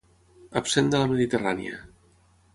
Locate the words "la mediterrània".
1.03-1.79